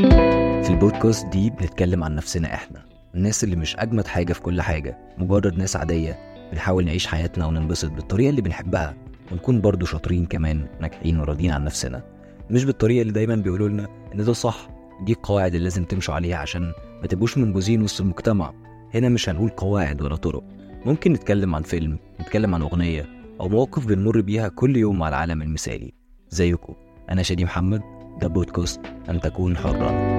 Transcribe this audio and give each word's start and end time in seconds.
في 0.00 0.70
البودكاست 0.70 1.26
دي 1.26 1.50
بنتكلم 1.50 2.04
عن 2.04 2.14
نفسنا 2.14 2.54
إحنا 2.54 2.84
الناس 3.14 3.44
اللي 3.44 3.56
مش 3.56 3.76
أجمد 3.76 4.06
حاجة 4.06 4.32
في 4.32 4.40
كل 4.40 4.62
حاجة 4.62 4.98
مجرد 5.18 5.58
ناس 5.58 5.76
عادية 5.76 6.18
بنحاول 6.52 6.84
نعيش 6.84 7.06
حياتنا 7.06 7.46
وننبسط 7.46 7.90
بالطريقة 7.90 8.30
اللي 8.30 8.40
بنحبها 8.42 8.94
ونكون 9.32 9.60
برضو 9.60 9.86
شاطرين 9.86 10.26
كمان 10.26 10.66
ناجحين 10.80 11.20
وراضيين 11.20 11.50
عن 11.50 11.64
نفسنا. 11.64 12.02
مش 12.50 12.64
بالطريقة 12.64 13.02
اللي 13.02 13.12
دايما 13.12 13.36
بيقولوا 13.36 13.68
لنا 13.68 13.88
إن 14.14 14.24
ده 14.24 14.32
صح 14.32 14.68
دي 15.04 15.12
القواعد 15.12 15.54
اللي 15.54 15.64
لازم 15.64 15.84
تمشوا 15.84 16.14
عليها 16.14 16.36
عشان 16.36 16.72
ما 17.00 17.06
تبقوش 17.06 17.38
منبوذين 17.38 17.82
وسط 17.82 18.00
المجتمع. 18.00 18.52
هنا 18.94 19.08
مش 19.08 19.28
هنقول 19.28 19.48
قواعد 19.48 20.02
ولا 20.02 20.16
طرق. 20.16 20.44
ممكن 20.86 21.12
نتكلم 21.12 21.54
عن 21.54 21.62
فيلم 21.62 21.98
نتكلم 22.20 22.54
عن 22.54 22.62
أغنية 22.62 23.06
أو 23.40 23.48
مواقف 23.48 23.86
بنمر 23.86 24.20
بيها 24.20 24.48
كل 24.48 24.76
يوم 24.76 24.98
مع 24.98 25.08
العالم 25.08 25.42
المثالي. 25.42 25.92
زيكم 26.30 26.74
أنا 27.10 27.22
شادي 27.22 27.44
محمد. 27.44 27.95
ده 28.20 28.28
بودكاست 28.28 28.80
أن 29.08 29.20
تكون 29.20 29.56
حرا 29.56 30.16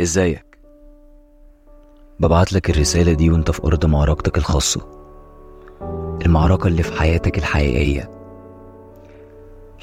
إزيك؟ 0.00 0.58
ببعت 2.20 2.52
لك 2.52 2.70
الرسالة 2.70 3.12
دي 3.12 3.30
وانت 3.30 3.50
في 3.50 3.62
أرض 3.66 3.86
معركتك 3.86 4.38
الخاصة. 4.38 4.80
المعركة 6.26 6.66
اللي 6.66 6.82
في 6.82 6.92
حياتك 7.00 7.38
الحقيقية. 7.38 8.10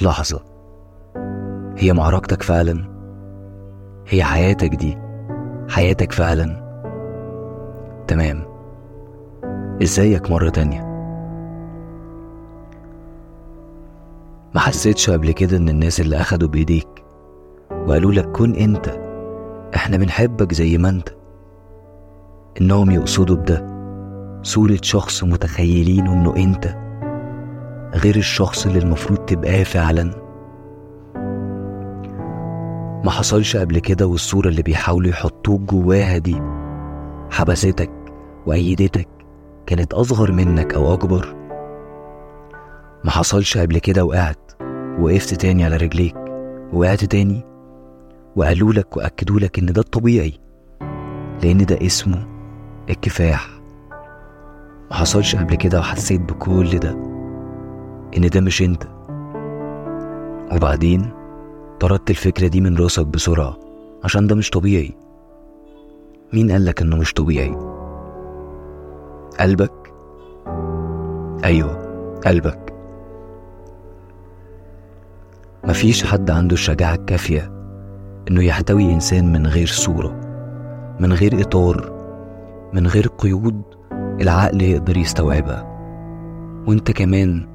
لحظة. 0.01 0.43
هي 1.77 1.93
معركتك 1.93 2.43
فعلا؟ 2.43 2.95
هي 4.07 4.23
حياتك 4.23 4.69
دي؟ 4.75 5.04
حياتك 5.69 6.11
فعلا. 6.11 6.65
تمام. 8.07 8.45
إزيك 9.83 10.31
مرة 10.31 10.49
تانية؟ 10.49 10.81
ما 14.55 14.61
حسيتش 14.61 15.09
قبل 15.09 15.31
كده 15.31 15.57
إن 15.57 15.69
الناس 15.69 15.99
اللي 15.99 16.17
أخدوا 16.17 16.47
بإيديك 16.47 16.87
وقالوا 17.71 18.11
لك 18.11 18.31
كن 18.31 18.55
أنت 18.55 18.99
إحنا 19.75 19.97
بنحبك 19.97 20.53
زي 20.53 20.77
ما 20.77 20.89
أنت. 20.89 21.09
إنهم 22.61 22.91
يقصدوا 22.91 23.35
بده 23.35 23.75
صورة 24.43 24.77
شخص 24.81 25.23
متخيلين 25.23 26.07
إنه 26.07 26.35
أنت 26.35 26.75
غير 27.95 28.15
الشخص 28.15 28.65
اللي 28.65 28.79
المفروض 28.79 29.19
تبقاه 29.19 29.63
فعلا. 29.63 30.24
ما 33.05 33.11
حصلش 33.11 33.57
قبل 33.57 33.79
كده 33.79 34.07
والصورة 34.07 34.49
اللي 34.49 34.61
بيحاولوا 34.61 35.09
يحطوك 35.09 35.61
جواها 35.61 36.17
دي. 36.17 36.41
حبستك 37.31 37.91
وأيدتك 38.45 39.07
كانت 39.65 39.93
أصغر 39.93 40.31
منك 40.31 40.73
أو 40.73 40.93
أكبر. 40.93 41.35
ما 43.03 43.11
حصلش 43.11 43.57
قبل 43.57 43.77
كده 43.79 44.05
وقعت 44.05 44.51
وقفت 44.99 45.33
تاني 45.33 45.65
على 45.65 45.77
رجليك. 45.77 46.15
وقعت 46.73 47.05
تاني 47.05 47.45
وقالوا 48.35 48.73
لك 48.73 48.97
وأكدوا 48.97 49.39
لك 49.39 49.59
إن 49.59 49.65
ده 49.65 49.81
الطبيعي 49.81 50.33
لأن 51.43 51.65
ده 51.65 51.77
اسمه 51.81 52.27
الكفاح. 52.89 53.49
ما 54.91 54.95
حصلش 54.95 55.35
قبل 55.35 55.55
كده 55.55 55.79
وحسيت 55.79 56.21
بكل 56.21 56.79
ده 56.79 56.91
إن 58.17 58.29
ده 58.33 58.41
مش 58.41 58.61
أنت. 58.61 58.83
وبعدين؟ 60.55 61.24
طردت 61.79 62.09
الفكرة 62.09 62.47
دي 62.47 62.61
من 62.61 62.77
راسك 62.77 63.07
بسرعة 63.07 63.57
عشان 64.03 64.27
ده 64.27 64.35
مش 64.35 64.49
طبيعي. 64.49 64.93
مين 66.33 66.51
قالك 66.51 66.81
إنه 66.81 66.95
مش 66.95 67.13
طبيعي؟ 67.13 67.55
قلبك؟ 69.39 69.93
أيوه 71.43 71.81
قلبك. 72.25 72.73
مفيش 75.63 76.05
حد 76.05 76.31
عنده 76.31 76.53
الشجاعة 76.53 76.95
الكافية 76.95 77.51
إنه 78.31 78.43
يحتوي 78.43 78.93
إنسان 78.93 79.31
من 79.31 79.47
غير 79.47 79.67
صورة 79.67 80.19
من 80.99 81.13
غير 81.13 81.41
إطار 81.41 81.95
من 82.73 82.87
غير 82.87 83.07
قيود 83.07 83.61
العقل 84.21 84.61
يقدر 84.61 84.97
يستوعبها. 84.97 85.63
وإنت 86.67 86.91
كمان 86.91 87.47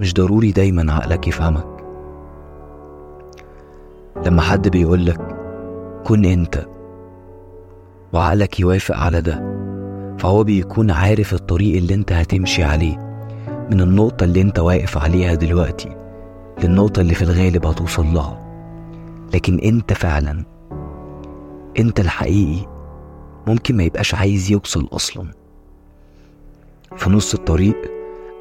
مش 0.00 0.14
ضروري 0.14 0.52
دايما 0.52 0.92
عقلك 0.92 1.28
يفهمك. 1.28 1.81
لما 4.26 4.42
حد 4.42 4.68
بيقولك 4.68 5.20
كن 6.06 6.24
انت 6.24 6.66
وعقلك 8.12 8.60
يوافق 8.60 8.96
على 8.96 9.20
ده 9.20 9.52
فهو 10.18 10.44
بيكون 10.44 10.90
عارف 10.90 11.32
الطريق 11.34 11.76
اللي 11.76 11.94
انت 11.94 12.12
هتمشي 12.12 12.62
عليه 12.64 12.96
من 13.70 13.80
النقطة 13.80 14.24
اللي 14.24 14.40
انت 14.40 14.58
واقف 14.58 14.98
عليها 14.98 15.34
دلوقتي 15.34 15.96
للنقطة 16.64 17.00
اللي 17.00 17.14
في 17.14 17.22
الغالب 17.22 17.66
هتوصل 17.66 18.06
لها. 18.06 18.38
لكن 19.34 19.58
انت 19.58 19.92
فعلا 19.92 20.44
انت 21.78 22.00
الحقيقي 22.00 22.66
ممكن 23.46 23.76
ما 23.76 23.82
يبقاش 23.82 24.14
عايز 24.14 24.50
يوصل 24.50 24.88
أصلا. 24.92 25.30
في 26.96 27.10
نص 27.10 27.34
الطريق 27.34 27.76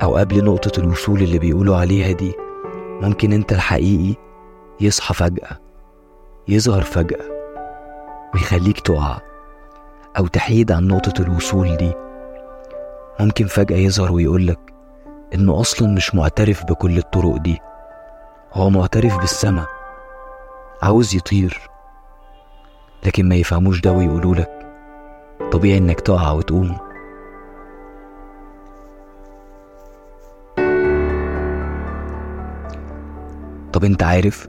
أو 0.03 0.15
قبل 0.15 0.43
نقطة 0.45 0.79
الوصول 0.79 1.21
اللي 1.21 1.39
بيقولوا 1.39 1.75
عليها 1.77 2.11
دي 2.11 2.33
ممكن 3.01 3.33
انت 3.33 3.53
الحقيقي 3.53 4.15
يصحى 4.81 5.13
فجأة 5.13 5.59
يظهر 6.47 6.81
فجأة 6.81 7.25
ويخليك 8.34 8.79
تقع 8.79 9.18
أو 10.18 10.28
تحيد 10.28 10.72
عن 10.72 10.88
نقطة 10.88 11.22
الوصول 11.22 11.78
دي. 11.78 11.94
ممكن 13.19 13.46
فجأة 13.46 13.78
يظهر 13.78 14.12
ويقولك 14.12 14.59
إنه 15.34 15.62
أصلا 15.62 15.88
مش 15.88 16.16
معترف 16.16 16.66
بكل 16.66 16.97
الطرق 16.97 17.38
دي. 17.38 17.59
هو 18.53 18.69
معترف 18.69 19.18
بالسما 19.18 19.66
عاوز 20.81 21.16
يطير 21.16 21.69
لكن 23.06 23.29
ما 23.29 23.35
يفهموش 23.35 23.81
ده 23.81 23.91
ويقولولك 23.91 24.68
طبيعي 25.52 25.78
إنك 25.78 26.00
تقع 26.00 26.31
وتقوم. 26.31 26.78
طب 33.73 33.84
أنت 33.84 34.03
عارف 34.03 34.47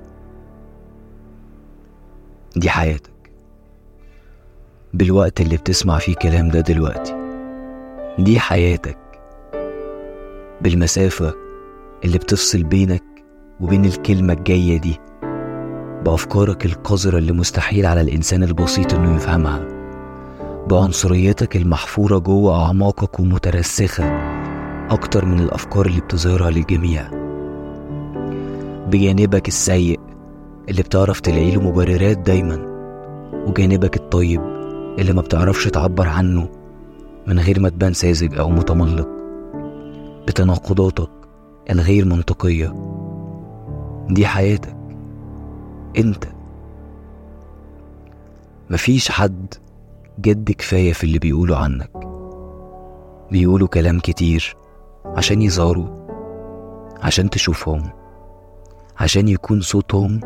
دي 2.57 2.71
حياتك. 2.71 3.11
بالوقت 4.95 5.41
اللي 5.41 5.57
بتسمع 5.57 5.99
فيه 5.99 6.15
كلام 6.15 6.49
ده 6.49 6.61
دلوقتي 6.61 7.15
دي 8.19 8.41
حياتك. 8.41 8.99
بالمسافة 10.61 11.35
اللي 12.05 12.19
بتفصل 12.19 12.63
بينك 12.63 13.03
وبين 13.61 13.85
الكلمة 13.85 14.33
الجاية 14.33 14.79
دي 14.81 14.97
بأفكارك 16.05 16.67
القذرة 16.67 17.19
اللي 17.19 17.33
مستحيل 17.33 17.87
على 17.87 18.01
الإنسان 18.01 18.43
البسيط 18.43 18.95
إنه 18.95 19.17
يفهمها 19.17 19.69
بعنصريتك 20.67 21.57
المحفورة 21.57 22.19
جوه 22.19 22.65
أعماقك 22.67 23.21
ومترسخة 23.21 24.05
أكتر 24.91 25.25
من 25.25 25.39
الأفكار 25.41 25.87
اللي 25.87 26.01
بتظهرها 26.01 26.51
للجميع. 26.51 27.09
بجانبك 28.91 29.49
السيء 29.49 30.01
اللي 30.69 30.83
بتعرف 30.83 31.21
تلاقي 31.21 31.51
له 31.51 31.61
مبررات 31.61 32.19
دايما 32.19 32.73
وجانبك 33.47 33.97
الطيب 33.97 34.41
اللي 34.99 35.13
ما 35.13 35.23
بتعرفش 35.23 35.65
تعبر 35.69 36.09
عنه 36.09 36.49
من 37.27 37.39
غير 37.39 37.61
ما 37.61 37.69
تبان 37.69 37.93
ساذج 37.93 38.39
أو 38.39 38.49
متملق. 38.51 39.09
بتناقضاتك 40.27 41.11
الغير 41.71 42.05
منطقية. 42.05 42.75
دي 44.09 44.27
حياتك. 44.27 44.77
أنت. 45.99 46.25
مفيش 48.71 49.11
حد 49.11 49.55
جد 50.21 50.51
كفاية 50.51 50.93
في 50.93 51.05
اللي 51.05 51.19
بيقولوا 51.19 51.57
عنك. 51.57 51.91
بيقولوا 53.31 53.69
كلام 53.69 54.01
كتير 54.01 54.57
عشان 55.05 55.43
يظهروا 55.43 55.89
عشان 57.03 57.31
تشوفهم 57.31 57.83
عشان 59.01 59.29
يكون 59.29 59.61
صوتهم 59.61 60.21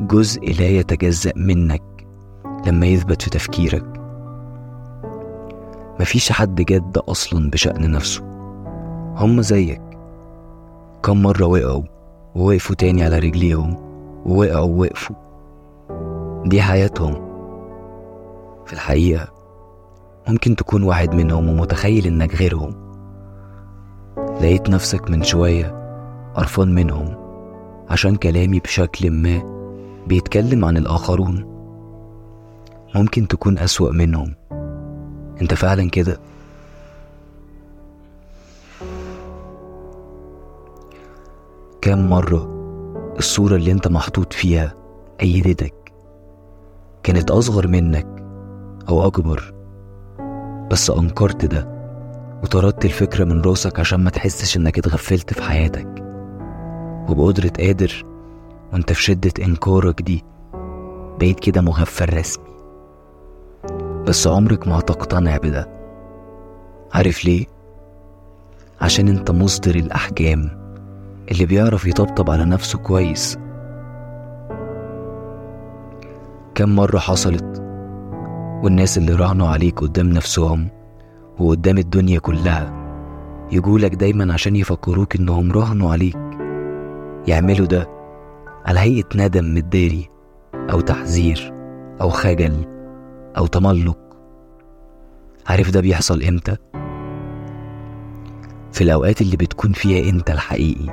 جزء 0.00 0.52
لا 0.60 0.66
يتجزأ 0.66 1.32
منك 1.36 1.82
لما 2.66 2.86
يثبت 2.86 3.22
في 3.22 3.30
تفكيرك. 3.30 3.84
مفيش 6.00 6.32
حد 6.32 6.60
جد 6.60 6.98
أصلا 6.98 7.50
بشأن 7.50 7.90
نفسه. 7.90 8.22
هم 9.16 9.42
زيك. 9.42 9.82
كم 11.02 11.22
مرة 11.22 11.44
وقعوا 11.46 11.82
ووقفوا 12.34 12.76
تاني 12.76 13.04
على 13.04 13.18
رجليهم 13.18 13.76
ووقعوا 14.26 14.66
ووقفوا. 14.66 15.16
دي 16.44 16.62
حياتهم. 16.62 17.14
في 18.66 18.72
الحقيقة 18.72 19.28
ممكن 20.28 20.56
تكون 20.56 20.82
واحد 20.82 21.14
منهم 21.14 21.48
ومتخيل 21.48 22.06
إنك 22.06 22.34
غيرهم. 22.34 22.74
لقيت 24.40 24.70
نفسك 24.70 25.10
من 25.10 25.22
شوية 25.22 25.84
قرفان 26.34 26.74
منهم 26.74 27.14
عشان 27.90 28.16
كلامي 28.16 28.60
بشكل 28.60 29.10
ما. 29.10 29.53
بيتكلم 30.06 30.64
عن 30.64 30.76
الآخرون. 30.76 31.44
ممكن 32.94 33.28
تكون 33.28 33.58
أسوأ 33.58 33.90
منهم. 33.92 34.34
أنت 35.42 35.54
فعلا 35.54 35.90
كده؟ 35.90 36.20
كام 41.82 42.10
مرة 42.10 42.50
الصورة 43.18 43.56
اللي 43.56 43.72
أنت 43.72 43.88
محطوط 43.88 44.32
فيها 44.32 44.74
أيدتك 45.22 45.92
كانت 47.02 47.30
أصغر 47.30 47.68
منك 47.68 48.06
أو 48.88 49.06
أكبر 49.06 49.54
بس 50.70 50.90
أنكرت 50.90 51.44
ده 51.44 51.74
وطردت 52.42 52.84
الفكرة 52.84 53.24
من 53.24 53.40
راسك 53.40 53.80
عشان 53.80 54.00
ما 54.04 54.10
تحسش 54.10 54.56
إنك 54.56 54.78
اتغفلت 54.78 55.32
في 55.32 55.42
حياتك. 55.42 55.88
وبقدرة 57.08 57.52
قادر 57.60 58.04
وانت 58.74 58.92
في 58.92 59.02
شدة 59.02 59.32
إنكارك 59.44 60.02
دي 60.02 60.24
بقيت 61.18 61.40
كده 61.40 61.60
مغفل 61.60 62.18
رسمي. 62.18 62.44
بس 64.06 64.26
عمرك 64.26 64.68
ما 64.68 64.78
هتقتنع 64.78 65.36
بده. 65.36 65.68
عارف 66.94 67.24
ليه؟ 67.24 67.46
عشان 68.80 69.08
انت 69.08 69.30
مصدر 69.30 69.74
الأحكام 69.74 70.50
اللي 71.30 71.46
بيعرف 71.46 71.86
يطبطب 71.86 72.30
على 72.30 72.44
نفسه 72.44 72.78
كويس. 72.78 73.38
كم 76.54 76.68
مرة 76.76 76.98
حصلت 76.98 77.62
والناس 78.62 78.98
اللي 78.98 79.12
راهنوا 79.14 79.48
عليك 79.48 79.80
قدام 79.80 80.08
نفسهم 80.08 80.68
وقدام 81.38 81.78
الدنيا 81.78 82.18
كلها 82.18 82.72
يجولك 83.52 83.94
دايما 83.94 84.32
عشان 84.32 84.56
يفكروك 84.56 85.16
إنهم 85.16 85.52
راهنوا 85.52 85.92
عليك 85.92 86.16
يعملوا 87.28 87.66
ده 87.66 87.93
على 88.66 88.80
هيئة 88.80 89.08
ندم 89.14 89.54
متداري 89.54 90.08
أو 90.54 90.80
تحذير 90.80 91.52
أو 92.00 92.08
خجل 92.10 92.66
أو 93.36 93.46
تملق. 93.46 93.98
عارف 95.46 95.70
ده 95.70 95.80
بيحصل 95.80 96.22
إمتى؟ 96.22 96.56
في 98.72 98.80
الأوقات 98.84 99.20
اللي 99.20 99.36
بتكون 99.36 99.72
فيها 99.72 100.10
أنت 100.10 100.30
الحقيقي 100.30 100.86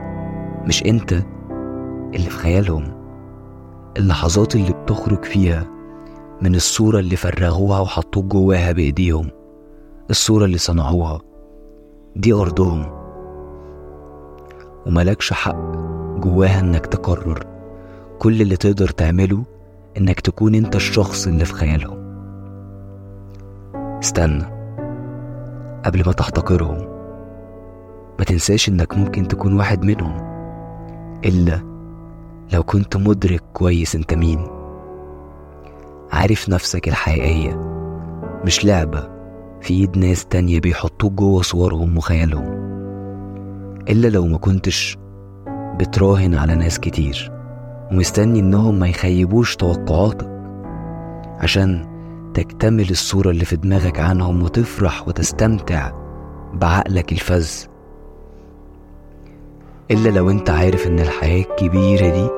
مش 0.66 0.86
أنت 0.86 1.14
اللي 2.16 2.30
في 2.30 2.38
خيالهم. 2.38 3.02
اللحظات 3.98 4.56
اللي 4.56 4.74
بتخرج 4.74 5.24
فيها 5.26 5.68
من 6.42 6.56
الصورة 6.56 7.00
اللي 7.00 7.16
فرغوها 7.16 7.80
وحطوك 7.80 8.26
جواها 8.26 8.72
بإيديهم 8.72 9.30
الصورة 10.10 10.46
اللي 10.46 10.58
صنعوها 10.58 11.22
دي 12.16 12.34
أرضهم. 12.34 12.86
وملكش 14.86 15.34
حق 15.34 15.72
جواها 16.20 16.60
إنك 16.60 16.86
تقرر. 16.86 17.51
كل 18.22 18.42
اللي 18.42 18.58
تقدر 18.58 18.90
تعمله 18.90 19.44
إنك 19.98 20.20
تكون 20.20 20.56
أنت 20.56 20.76
الشخص 20.76 21.28
اللي 21.28 21.46
في 21.46 21.54
خيالهم. 21.54 21.98
استنى 24.00 24.44
قبل 25.86 26.04
ما 26.06 26.12
تحتقرهم 26.12 26.78
ما 28.20 28.26
تنساش 28.26 28.70
إنك 28.70 28.98
ممكن 28.98 29.28
تكون 29.28 29.54
واحد 29.54 29.86
منهم 29.86 30.18
إلا 31.26 31.62
لو 32.54 32.64
كنت 32.64 32.98
مدرك 32.98 33.44
كويس 33.54 33.96
أنت 33.96 34.14
مين. 34.14 34.48
عارف 36.12 36.50
نفسك 36.50 36.88
الحقيقية 36.88 37.56
مش 38.46 38.66
لعبة 38.66 39.10
في 39.62 39.74
إيد 39.74 39.98
ناس 39.98 40.26
تانية 40.26 40.60
بيحطوك 40.60 41.14
جوه 41.14 41.42
صورهم 41.42 41.98
وخيالهم. 41.98 42.46
إلا 43.90 44.08
لو 44.08 44.26
ما 44.26 44.38
كنتش 44.38 44.98
بتراهن 45.80 46.36
على 46.36 46.56
ناس 46.56 46.80
كتير. 46.80 47.41
ومستني 47.92 48.40
إنهم 48.40 48.80
ما 48.80 48.88
يخيبوش 48.88 49.56
توقعاتك 49.56 50.30
عشان 51.40 51.88
تكتمل 52.34 52.90
الصورة 52.90 53.30
اللي 53.30 53.46
في 53.46 53.56
دماغك 53.56 54.00
عنهم 54.00 54.44
وتفرح 54.44 55.08
وتستمتع 55.08 55.92
بعقلك 56.54 57.12
الفذ. 57.12 57.50
إلا 59.92 60.10
لو 60.10 60.30
أنت 60.30 60.50
عارف 60.50 60.88
إن 60.88 61.00
الحياة 61.00 61.42
الكبيرة 61.42 62.10
دي 62.10 62.30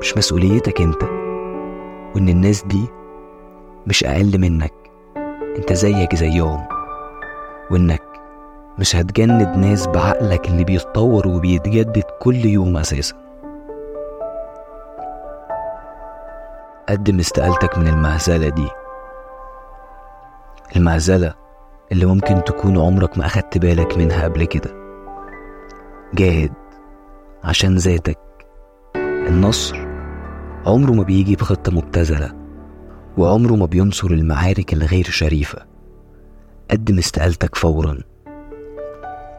مش 0.00 0.16
مسؤوليتك 0.16 0.80
أنت 0.80 1.02
وإن 2.14 2.28
الناس 2.28 2.62
دي 2.64 2.84
مش 3.86 4.04
أقل 4.04 4.38
منك 4.38 4.72
أنت 5.56 5.72
زيك 5.72 6.14
زيهم 6.14 6.60
وإنك 7.70 8.02
مش 8.78 8.96
هتجند 8.96 9.56
ناس 9.56 9.86
بعقلك 9.86 10.48
اللي 10.48 10.64
بيتطور 10.64 11.28
وبيتجدد 11.28 12.04
كل 12.22 12.44
يوم 12.44 12.76
أساسا. 12.76 13.23
قدم 16.94 17.18
استقالتك 17.18 17.78
من 17.78 17.88
المهزلة 17.88 18.48
دي. 18.48 18.68
المهزلة 20.76 21.34
اللي 21.92 22.06
ممكن 22.06 22.44
تكون 22.44 22.78
عمرك 22.78 23.18
ما 23.18 23.26
أخدت 23.26 23.58
بالك 23.58 23.98
منها 23.98 24.24
قبل 24.24 24.44
كده. 24.44 24.74
جاهد 26.14 26.52
عشان 27.44 27.76
ذاتك. 27.76 28.18
النصر 28.96 29.76
عمره 30.66 30.92
ما 30.92 31.02
بيجي 31.02 31.36
بخطة 31.36 31.72
مبتذلة 31.72 32.32
وعمره 33.18 33.54
ما 33.54 33.66
بينصر 33.66 34.10
المعارك 34.10 34.72
الغير 34.72 35.04
شريفة. 35.04 35.58
قدم 36.70 36.98
استقالتك 36.98 37.54
فورا. 37.54 37.98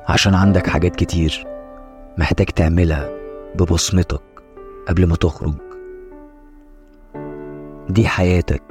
عشان 0.08 0.36
عندك 0.36 0.68
حاجات 0.68 0.96
كتير 0.96 1.48
محتاج 2.18 2.48
تعملها 2.48 3.10
ببصمتك 3.56 4.22
قبل 4.88 5.08
ما 5.08 5.16
تخرج. 5.16 5.75
دي 7.96 8.08
حياتك. 8.08 8.64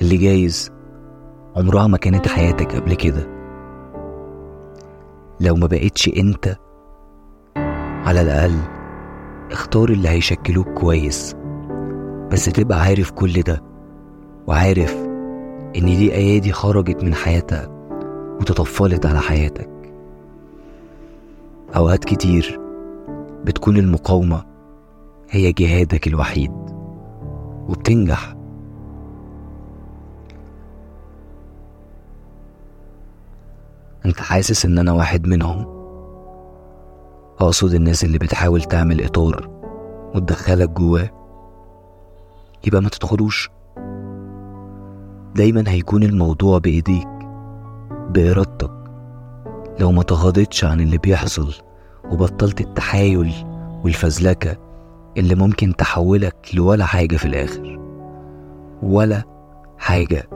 اللي 0.00 0.16
جايز 0.16 0.70
عمرها 1.56 1.86
ما 1.86 1.96
كانت 1.96 2.28
حياتك 2.28 2.74
قبل 2.76 2.94
كده. 2.94 3.28
لو 5.40 5.54
ما 5.54 5.66
بقتش 5.66 6.08
انت 6.08 6.56
على 8.06 8.20
الأقل 8.20 8.58
اختار 9.50 9.88
اللي 9.88 10.08
هيشكلوك 10.08 10.68
كويس. 10.68 11.36
بس 12.32 12.44
تبقى 12.44 12.80
عارف 12.80 13.10
كل 13.10 13.42
ده 13.42 13.62
وعارف 14.46 14.96
إن 15.76 15.86
دي 15.86 16.14
أيادي 16.14 16.52
خرجت 16.52 17.04
من 17.04 17.14
حياتها 17.14 17.68
وتطفلت 18.40 19.06
على 19.06 19.18
حياتك. 19.20 19.70
أوقات 21.76 22.04
كتير 22.04 22.60
بتكون 23.44 23.76
المقاومة 23.76 24.44
هي 25.30 25.52
جهادك 25.52 26.06
الوحيد. 26.06 26.81
وبتنجح 27.68 28.34
أنت 34.06 34.20
حاسس 34.20 34.64
إن 34.64 34.78
أنا 34.78 34.92
واحد 34.92 35.26
منهم؟ 35.26 35.66
أقصد 37.40 37.74
الناس 37.74 38.04
اللي 38.04 38.18
بتحاول 38.18 38.62
تعمل 38.62 39.04
إطار 39.04 39.50
وتدخلك 40.14 40.70
جواه؟ 40.70 41.10
يبقى 42.66 42.82
ما 42.82 42.88
تدخلوش. 42.88 43.50
دايما 45.34 45.64
هيكون 45.68 46.02
الموضوع 46.02 46.58
بإيديك 46.58 47.08
بإرادتك. 48.10 48.70
لو 49.80 49.92
ما 49.92 50.02
تغاضتش 50.02 50.64
عن 50.64 50.80
اللي 50.80 50.98
بيحصل 50.98 51.54
وبطلت 52.12 52.60
التحايل 52.60 53.32
والفزلكة 53.84 54.56
اللي 55.16 55.34
ممكن 55.34 55.76
تحولك 55.76 56.36
لولا 56.54 56.84
حاجة 56.84 57.16
في 57.16 57.24
الآخر. 57.24 57.78
ولا 58.82 59.22
حاجة 59.78 60.28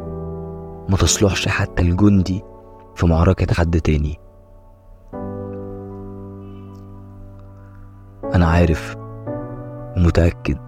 ما 0.89 0.97
تصلحش 0.97 1.49
حتى 1.49 1.83
الجندي 1.83 2.43
في 2.95 3.07
معركة 3.07 3.55
حد 3.55 3.81
تاني. 3.81 4.19
أنا 8.35 8.47
عارف 8.47 8.97
ومتأكد 9.97 10.59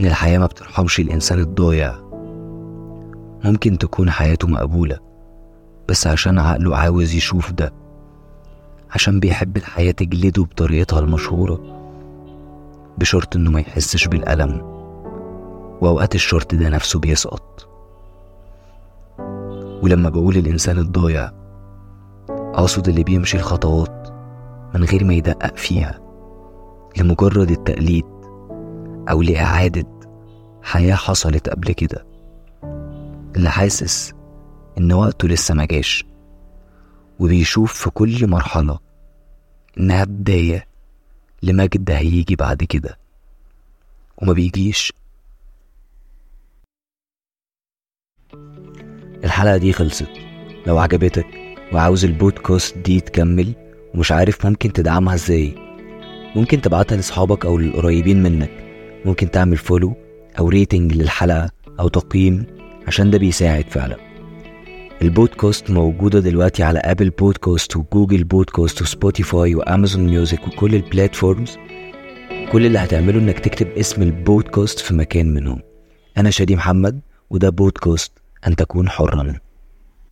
إن 0.00 0.06
الحياة 0.06 0.38
ما 0.38 0.46
بترحمش 0.46 1.00
الإنسان 1.00 1.38
الضايع. 1.38 1.94
ممكن 3.44 3.78
تكون 3.78 4.10
حياته 4.10 4.48
مقبولة 4.48 4.98
بس 5.88 6.06
عشان 6.06 6.38
عقله 6.38 6.76
عاوز 6.76 7.14
يشوف 7.14 7.52
ده 7.52 7.72
عشان 8.90 9.20
بيحب 9.20 9.56
الحياة 9.56 9.90
تجلده 9.92 10.42
بطريقتها 10.42 11.00
المشهورة. 11.00 11.83
بشرط 12.98 13.36
إنه 13.36 13.50
ما 13.50 13.60
يحسش 13.60 14.08
بالألم. 14.08 14.60
وأوقات 15.80 16.14
الشرط 16.14 16.54
ده 16.54 16.68
نفسه 16.68 16.98
بيسقط. 16.98 17.68
ولما 19.82 20.08
بقول 20.10 20.36
الإنسان 20.36 20.78
الضايع 20.78 21.32
أقصد 22.30 22.88
اللي 22.88 23.04
بيمشي 23.04 23.36
الخطوات 23.36 24.08
من 24.74 24.84
غير 24.84 25.04
ما 25.04 25.14
يدقق 25.14 25.56
فيها 25.56 26.00
لمجرد 26.98 27.50
التقليد 27.50 28.04
أو 29.10 29.22
لإعادة 29.22 29.86
حياة 30.62 30.94
حصلت 30.94 31.48
قبل 31.48 31.72
كده. 31.72 32.06
اللي 33.36 33.50
حاسس 33.50 34.12
إن 34.78 34.92
وقته 34.92 35.28
لسه 35.28 35.54
ما 35.54 35.64
جاش 35.64 36.04
وبيشوف 37.18 37.72
في 37.72 37.90
كل 37.90 38.30
مرحلة 38.30 38.78
إنها 39.78 40.04
بداية 40.04 40.64
لمجد 41.44 41.90
هيجي 41.90 42.36
بعد 42.36 42.64
كده. 42.64 42.98
وما 44.18 44.32
بيجيش. 44.32 44.92
الحل 48.34 49.24
الحلقة 49.24 49.56
دي 49.56 49.72
خلصت. 49.72 50.10
لو 50.66 50.78
عجبتك 50.78 51.26
وعاوز 51.72 52.04
البودكاست 52.04 52.78
دي 52.78 53.00
تكمل 53.00 53.54
ومش 53.94 54.12
عارف 54.12 54.46
ممكن 54.46 54.72
تدعمها 54.72 55.14
إزاي 55.14 55.54
ممكن 56.36 56.60
تبعتها 56.60 56.96
لصحابك 56.96 57.46
أو 57.46 57.58
للقريبين 57.58 58.22
منك. 58.22 58.50
ممكن 59.04 59.30
تعمل 59.30 59.56
follow 59.56 59.96
أو 60.38 60.48
rating 60.48 60.92
للحلقة 60.92 61.50
أو 61.80 61.88
تقييم 61.88 62.46
عشان 62.86 63.10
ده 63.10 63.18
بيساعد 63.18 63.64
فعلا. 63.70 64.03
البودكاست 65.02 65.70
موجودة 65.70 66.20
دلوقتي 66.20 66.62
على 66.62 66.78
ابل 66.78 67.10
بودكاست 67.10 67.76
وجوجل 67.76 68.24
بودكاست 68.24 68.82
وسبوتيفاي 68.82 69.54
وامازون 69.54 70.06
ميوزك 70.06 70.46
وكل 70.48 70.74
ال 70.74 70.82
platforms 70.82 71.58
كل 72.52 72.66
اللي 72.66 72.78
هتعمله 72.78 73.18
إنك 73.18 73.38
تكتب 73.38 73.68
اسم 73.68 74.02
البودكاست 74.02 74.78
في 74.78 74.94
مكان 74.94 75.34
منهم. 75.34 75.60
أنا 76.18 76.30
شادي 76.30 76.56
محمد 76.56 77.00
وده 77.30 77.50
بودكاست 77.50 78.12
أن 78.46 78.56
تكون 78.56 78.88
حرا. 78.88 79.34